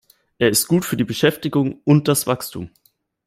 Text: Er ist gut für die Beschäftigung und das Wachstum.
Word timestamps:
Er 0.39 0.49
ist 0.49 0.67
gut 0.67 0.83
für 0.83 0.97
die 0.97 1.03
Beschäftigung 1.03 1.79
und 1.83 2.07
das 2.07 2.25
Wachstum. 2.25 2.71